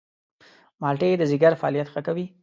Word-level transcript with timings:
مالټې 0.81 1.09
د 1.17 1.23
ځيګر 1.31 1.53
فعالیت 1.59 1.87
ښه 1.93 2.01
کوي. 2.07 2.25